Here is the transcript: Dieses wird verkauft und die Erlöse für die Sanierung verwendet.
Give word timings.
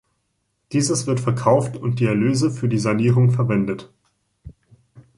Dieses 0.71 1.05
wird 1.05 1.19
verkauft 1.19 1.77
und 1.77 1.99
die 1.99 2.05
Erlöse 2.07 2.49
für 2.49 2.67
die 2.67 2.79
Sanierung 2.79 3.29
verwendet. 3.29 3.93